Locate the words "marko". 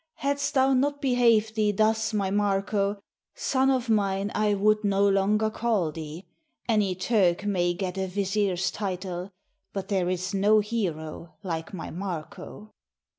2.31-3.03, 11.91-12.71